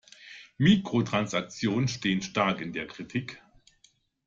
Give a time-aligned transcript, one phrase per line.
[0.57, 3.39] Mikrotransaktionen stehen stark in der Kritik.